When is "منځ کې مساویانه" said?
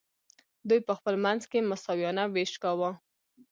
1.25-2.23